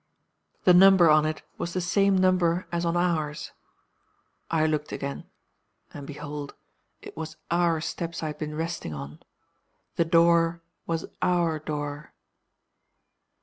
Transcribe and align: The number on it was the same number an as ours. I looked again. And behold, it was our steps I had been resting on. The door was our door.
The 0.63 0.73
number 0.73 1.11
on 1.11 1.27
it 1.27 1.43
was 1.59 1.73
the 1.73 1.79
same 1.79 2.17
number 2.17 2.61
an 2.71 2.77
as 2.77 2.87
ours. 2.87 3.51
I 4.49 4.65
looked 4.65 4.91
again. 4.91 5.25
And 5.93 6.07
behold, 6.07 6.55
it 7.03 7.15
was 7.15 7.37
our 7.51 7.79
steps 7.81 8.23
I 8.23 8.25
had 8.25 8.39
been 8.39 8.55
resting 8.55 8.95
on. 8.95 9.19
The 9.97 10.05
door 10.05 10.63
was 10.87 11.05
our 11.21 11.59
door. 11.59 12.13